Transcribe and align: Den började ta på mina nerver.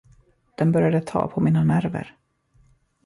Den 0.57 0.71
började 0.71 1.01
ta 1.01 1.27
på 1.27 1.41
mina 1.41 1.63
nerver. 1.63 2.17